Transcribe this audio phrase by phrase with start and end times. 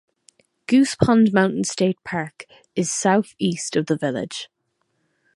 [0.65, 4.49] Goose Pond Mountain State Park is southeast of the village.